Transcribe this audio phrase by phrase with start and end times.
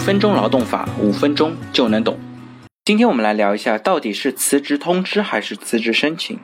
[0.00, 2.18] 分钟劳动法，五分钟就能懂。
[2.86, 6.40] 今天我们来聊一下，到底是辞职通知还是辞职申请？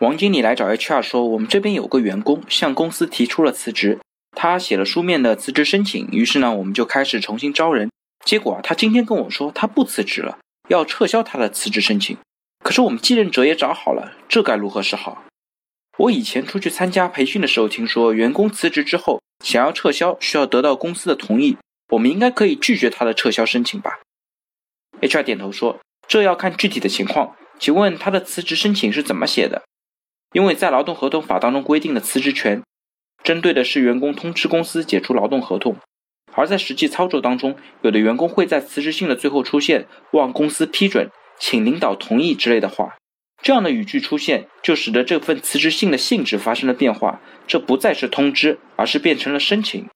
[0.00, 3.98] 王经理来找 HR 说，我们这边有个员工向公司提出了辞职，
[4.32, 7.90] 他写了书面的辞职申请，于是呢，我们就开始重新招人。
[8.24, 10.38] 结果啊，他今天跟我说他不辞职了，
[10.68, 12.16] 要撤销他的辞职申请。
[12.64, 15.24] 可是我们继任者也找好了，这该如何是好？
[15.98, 21.58] 我以前出去参加培训的时候，听说员工辞职之后想要撤销，需要得到公司的同意。
[21.90, 24.00] 我们应该可以拒绝他的撤销申请吧
[25.00, 27.36] ？HR 点头说：“这要看具体的情况。
[27.58, 29.62] 请问他的辞职申请是怎么写的？
[30.32, 32.62] 因为在劳动合同法当中规定的辞职权，
[33.22, 35.76] 针对的是员工通知公司解除劳动合同，
[36.32, 42.96] 而在实际操作当中，有的员工会在辞职信的最后出现‘望公司批准，请领导同意’之类的话。
[43.42, 49.86] 这样的语句出现，就使得这份辞职信的性质发生了变化，这不再是通知，而是变成了申请。”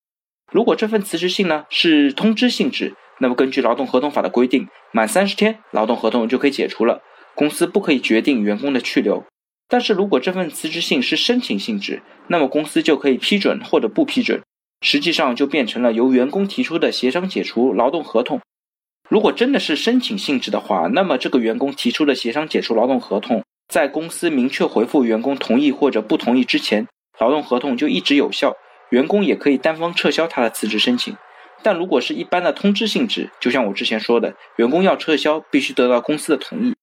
[0.55, 7.03] 如果这份辞职信呢是通知性质，那么根据劳动合同法的规定，满三十天劳动合同就可以解除了，
[7.35, 9.25] 公司不可以决定员工的去留。
[9.69, 14.43] 但是如果这份辞职信是申请性质，那么公司就可以批准或者不批准，
[14.81, 18.41] 实际上就变成了由员工提出的协商解除劳动合同。
[19.09, 26.87] 如果真的是申请性质的话，那么这个员工提出的协商解除劳动合同，在公司明确回复员工同意或者不同意之前，
[27.19, 28.55] 劳动合同就一直有效。
[28.95, 31.17] 员工也可以单方撤销他的辞职申请，
[31.65, 36.77] 但如果是一般的通知性质，就像我之前说的，员工要撤销必须得到公司的同意。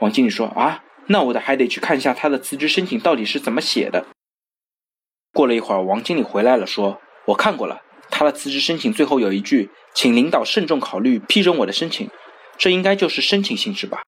[0.00, 4.06] 王经理说啊，那我得还得去看一下他的辞职申请到底是怎么写的。
[5.32, 12.08] 过了一会儿，王经理回来了，说我看过了，他的辞职申请最后有一句，请领导慎重考虑批准我的申请，
[12.56, 14.02] 这应该就是申请性质吧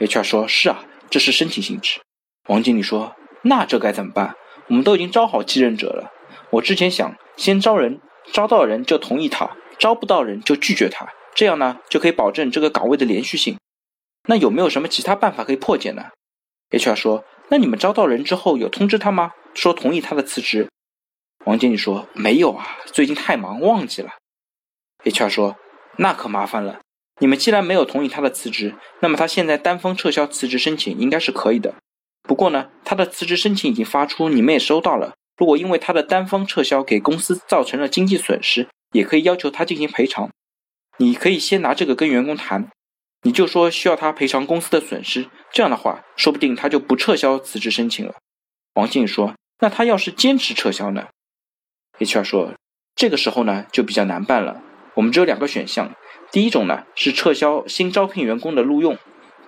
[0.00, 2.00] ？HR 说，是啊，这是申请性质。
[2.48, 4.34] 王经理说，那这该怎么办？
[4.66, 6.10] 我们都已经招好继任者了。
[6.50, 8.00] 我之前想先招人，
[8.32, 13.58] 招到人就同意他，招不到人就拒绝他，这样呢就可以保证这个岗位的连续性。
[14.28, 16.06] 那有没有什么其他办法可以破解呢
[16.70, 19.32] ？HR 说：“那你们招到人之后有通知他吗？
[19.54, 20.68] 说同意他的辞职？”
[21.46, 24.10] 王经理说：“没有啊，最近太忙忘记了。
[25.04, 25.56] ”HR 说
[25.98, 26.80] ：“那可麻烦了。
[27.20, 31.74] 你们既然没有同意他的辞职，那么他现在单方撤销辞职申请应该是可以的。
[32.22, 40.30] 不过呢，他的辞职申请已经发出，你们也收到了。”如果因为他的单方撤销给公司造成了经济损失，也可以要求他进行赔偿。
[40.96, 42.70] 你可以先拿这个跟员工谈，
[43.22, 45.28] 你就说需要他赔偿公司的损失。
[45.52, 48.14] 这样的话，说不定他就不撤销辞职申请了。
[48.74, 51.08] 王静说：“那他要是坚持撤销呢
[51.98, 52.54] ？”HR 说
[52.96, 54.62] ：“这个时候呢，就比较难办了。
[54.94, 55.94] 我们只有两个选项，
[56.32, 58.96] 第一种呢是撤销新招聘员工的录用，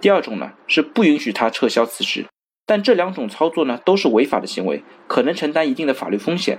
[0.00, 2.26] 第二种呢是不允许他撤销辞职。”
[2.68, 6.58] 但这两种操作呢，都是违法的行为，可能承担一定的法律风险。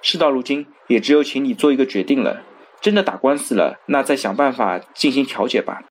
[0.00, 2.44] 事到如今，也只有请你做一个决定了。
[2.80, 5.82] 真的打官司了，那再想办法进行调解吧。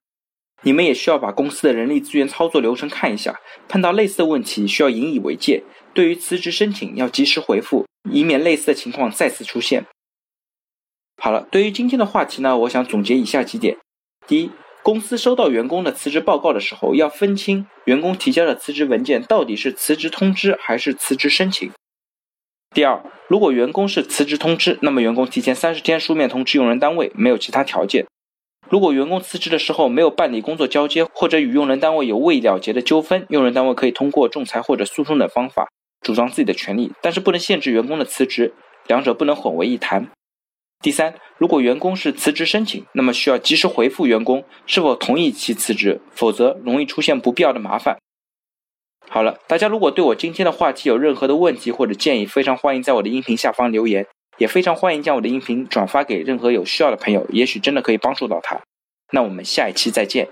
[0.62, 3.38] 你们也需要把公司的人力资源操作流程看一下，
[3.68, 5.62] 碰到类似的问题需要引以为戒。
[5.92, 9.84] 对于辞职申请要及时回复，以免类似的情况再次出现。
[11.22, 13.76] 好了，对于今天的话题呢，我想总结以下几点：
[14.26, 14.50] 第一。
[14.86, 21.72] 公司收到员工的辞职报告的时候，要分清员工提交的辞职文件到底是辞职通知还是辞职申请。
[22.72, 28.06] 第二，如果员工是辞职通知，那么员工提前三十天书面通知用人单位，没有其他条件。
[28.70, 35.68] 如果员工辞职的时候没有办理工作交接，或者与用人单位有未了结的纠纷，用人单位可以通过仲裁或者诉讼等方法
[36.02, 38.54] 主张自己的权利，但是不能限制员工的辞职，
[38.86, 40.08] 两者不能混为一谈。
[40.82, 47.98] 第三，如果员工是辞职申请，那么需要及时回复员工是否同意其辞职，否则容易出现不必要的麻烦。
[49.08, 54.06] 好了，大家如果对我今天的话题有任何的问题或者建议，非常欢迎在我的音频下方留言，
[54.38, 58.60] 也非常欢迎将我的音频转发给任何有需要的朋友，也许真的可以帮助到他。
[59.12, 60.28] 那我们下一期再见。